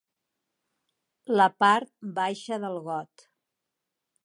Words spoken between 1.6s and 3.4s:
part baixa del got.